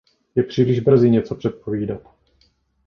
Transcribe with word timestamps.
Je 0.35 0.43
příliš 0.43 0.79
brzy 0.79 1.09
něco 1.09 1.35
předpovídat. 1.35 2.01